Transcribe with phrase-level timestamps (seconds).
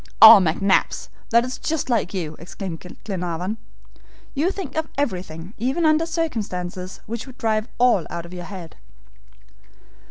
[0.19, 3.57] "Oh, McNabbs, that's just like you," exclaimed Glenarvan,
[4.33, 8.77] "you think of everything even under circumstances which would drive all out of your head."